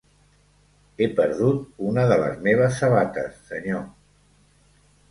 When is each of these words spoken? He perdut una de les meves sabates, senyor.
He 1.03 1.09
perdut 1.19 1.85
una 1.91 2.07
de 2.13 2.19
les 2.25 2.43
meves 2.49 2.81
sabates, 2.81 3.39
senyor. 3.53 3.87